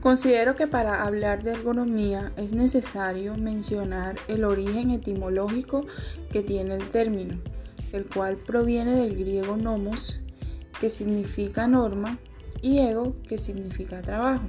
[0.00, 5.86] Considero que para hablar de ergonomía es necesario mencionar el origen etimológico
[6.32, 7.38] que tiene el término,
[7.92, 10.20] el cual proviene del griego nomos,
[10.80, 12.18] que significa norma,
[12.62, 14.46] y ego, que significa trabajo.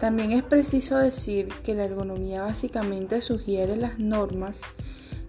[0.00, 4.62] También es preciso decir que la ergonomía básicamente sugiere las normas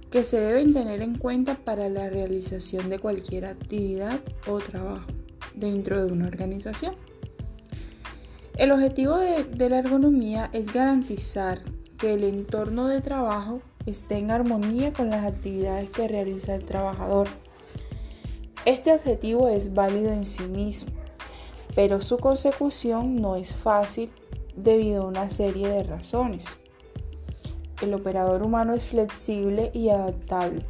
[0.09, 5.05] que se deben tener en cuenta para la realización de cualquier actividad o trabajo
[5.53, 6.95] dentro de una organización.
[8.59, 11.61] El objetivo de, la ergonomía es garantizar
[11.97, 17.29] que el entorno de trabajo esté en armonía con las actividades que realiza el trabajador.
[18.65, 20.91] Este objetivo es válido en sí mismo,
[21.73, 24.11] pero su consecución no es fácil
[24.57, 26.57] debido a una serie de razones.
[27.81, 30.65] El operador humano es flexible y adaptable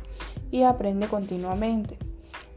[0.52, 1.97] y aprende continuamente,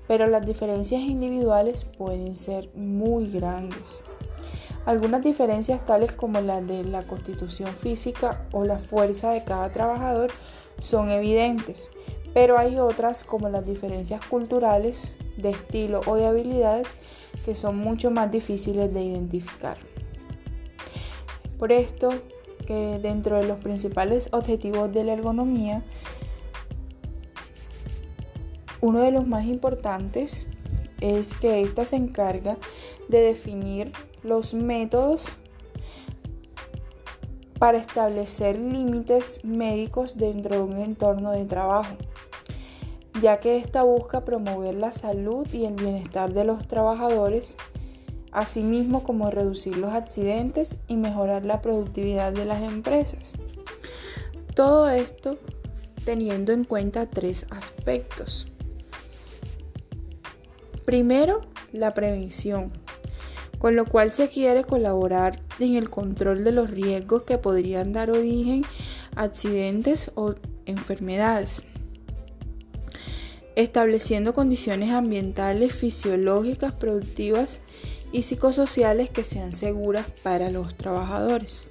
[0.07, 4.03] pero las diferencias individuales pueden ser muy grandes.
[4.85, 10.33] Algunas diferencias tales como la de la constitución física o la fuerza de cada trabajador
[10.81, 11.91] son evidentes,
[12.35, 16.89] pero hay otras como las diferencias culturales, de estilo o de habilidades
[17.45, 19.79] que son mucho más difíciles de identificar.
[21.59, 22.11] Por esto,
[22.67, 25.83] que dentro de los principales objetivos de la ergonomía,
[28.81, 30.47] uno de los más importantes
[31.01, 32.57] es que ésta se encarga
[33.09, 35.33] de definir los métodos
[37.59, 41.97] para establecer límites médicos dentro de un entorno de trabajo,
[43.21, 47.57] ya que ésta busca promover la salud y el bienestar de los trabajadores,
[48.33, 53.35] asimismo como reducir los accidentes y mejorar la productividad de las empresas.
[54.55, 55.39] Todo esto
[56.05, 58.47] teniendo en cuenta tres aspectos.
[60.85, 61.43] Primero,
[61.73, 62.73] la prevención
[63.63, 68.11] con lo cual se quiere colaborar en el control de los riesgos que podrían dar
[68.11, 68.65] origen
[69.15, 70.35] a accidentes o
[70.67, 71.63] enfermedades,
[73.55, 77.61] estableciendo condiciones ambientales, fisiológicas, productivas
[78.11, 81.63] y psicosociales que sean seguras para los trabajadores.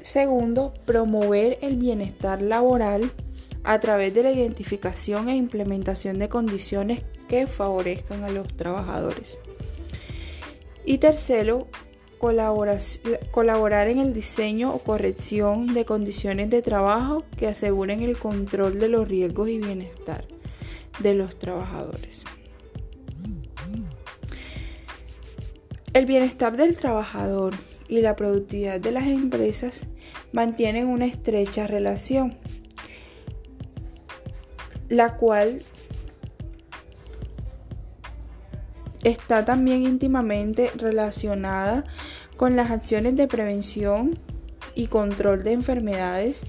[0.00, 3.12] Segundo, promover el bienestar laboral
[3.62, 9.38] a través de la identificación e implementación de condiciones que favorezcan a los trabajadores.
[10.84, 11.68] Y tercero,
[12.18, 18.88] colaborar en el diseño o corrección de condiciones de trabajo que aseguren el control de
[18.88, 20.24] los riesgos y bienestar
[21.00, 22.24] de los trabajadores.
[25.94, 27.54] El bienestar del trabajador
[27.88, 29.86] y la productividad de las empresas
[30.32, 32.38] mantienen una estrecha relación,
[34.88, 35.62] la cual
[39.02, 41.84] está también íntimamente relacionada
[42.36, 44.18] con las acciones de prevención
[44.74, 46.46] y control de enfermedades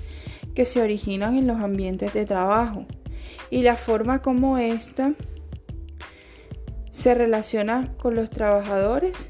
[0.55, 2.85] que se originan en los ambientes de trabajo
[3.49, 5.13] y la forma como ésta
[6.89, 9.29] se relaciona con los trabajadores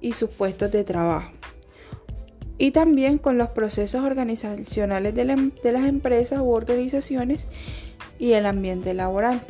[0.00, 1.32] y sus puestos de trabajo
[2.58, 5.24] y también con los procesos organizacionales de,
[5.62, 7.46] de las empresas u organizaciones
[8.18, 9.40] y el ambiente laboral.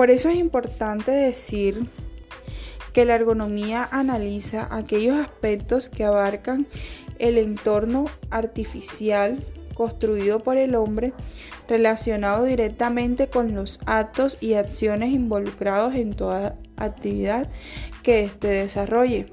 [0.00, 1.86] Por eso es importante decir
[2.94, 6.66] que la ergonomía analiza aquellos aspectos que abarcan
[7.18, 9.44] el entorno artificial
[9.74, 11.12] construido por el hombre
[11.68, 17.50] relacionado directamente con los actos y acciones involucrados en toda actividad
[18.02, 19.26] que éste desarrolle,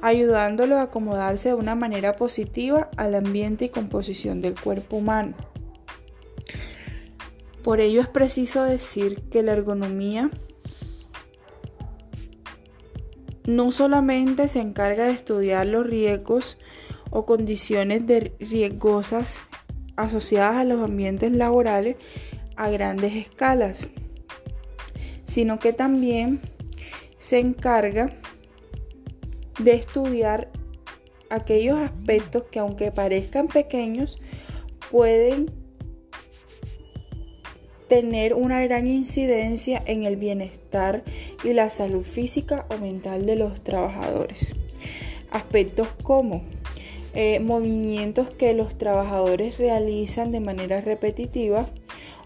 [0.00, 5.49] ayudándolo a acomodarse de una manera positiva al ambiente y composición del cuerpo humano.
[7.62, 10.30] Por ello es preciso decir que la ergonomía
[13.46, 16.58] no solamente se encarga de estudiar los riesgos
[17.10, 19.40] o condiciones de riesgosas
[19.96, 21.96] asociadas a los ambientes laborales
[22.56, 23.90] a grandes escalas,
[25.24, 26.40] sino que también
[27.18, 28.16] se encarga
[29.58, 30.50] de estudiar
[31.28, 34.18] aquellos aspectos que aunque parezcan pequeños,
[34.90, 35.59] pueden
[37.90, 41.02] tener una gran incidencia en el bienestar
[41.42, 44.54] y la salud física o mental de los trabajadores.
[45.32, 46.44] Aspectos como
[47.14, 51.66] eh, movimientos que los trabajadores realizan de manera repetitiva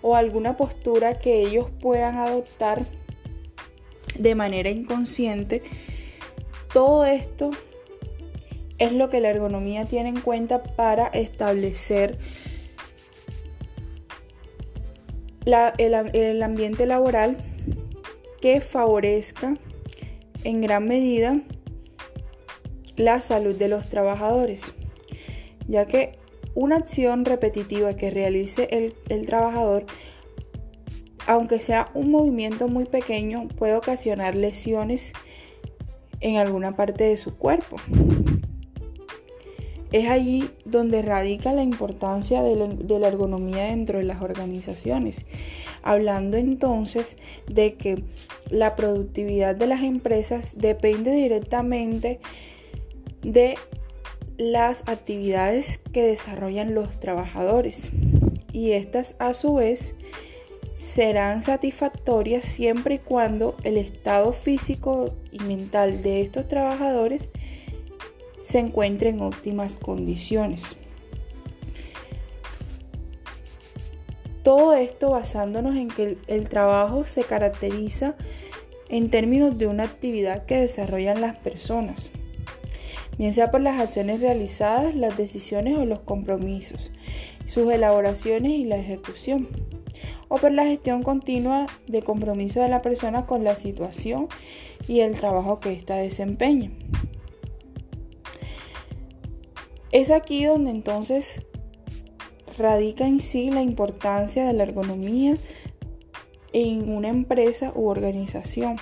[0.02, 2.84] o alguna postura que ellos puedan adoptar
[4.18, 5.62] de manera inconsciente.
[6.74, 7.52] Todo esto
[8.76, 12.18] es lo que la ergonomía tiene en cuenta para establecer
[15.44, 17.36] el, ambiente laboral
[18.40, 19.56] que favorezca
[20.44, 21.40] en gran medida
[22.96, 24.64] la salud de los trabajadores,
[25.66, 26.18] ya que
[26.54, 28.68] una acción repetitiva que realice
[29.08, 29.86] el, trabajador,
[31.26, 35.12] aunque sea un movimiento muy pequeño, puede ocasionar lesiones
[36.20, 37.76] en alguna parte de su cuerpo.
[39.94, 45.24] Es allí donde radica la importancia de la, ergonomía dentro de las organizaciones.
[45.84, 48.02] Hablando entonces de que
[48.50, 52.18] la productividad de las empresas depende directamente
[53.22, 53.54] de
[54.36, 57.92] las actividades que desarrollan los trabajadores
[58.52, 59.94] y estas a su vez
[60.74, 67.30] serán satisfactorias siempre y cuando el estado físico y mental de estos trabajadores
[68.44, 70.76] se encuentre en óptimas condiciones.
[74.42, 78.16] Todo esto basándonos en que el, trabajo se caracteriza
[78.90, 82.10] en términos de una actividad que desarrollan las personas
[83.16, 86.90] bien sea por las acciones realizadas, las decisiones o los compromisos,
[87.46, 89.48] sus elaboraciones y la ejecución,
[90.28, 94.28] o por la gestión continua de compromiso de la persona con la situación
[94.88, 96.70] y el trabajo que ésta desempeña.
[99.94, 101.46] Es aquí donde entonces
[102.58, 105.36] radica en sí la importancia de la ergonomía
[106.52, 108.76] en una empresa u organización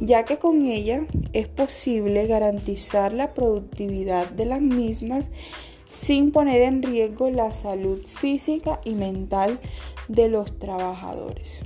[0.00, 5.30] ya que con ella es posible garantizar la productividad de las mismas
[5.90, 9.60] sin poner en riesgo la salud física y mental
[10.08, 11.62] de los trabajadores.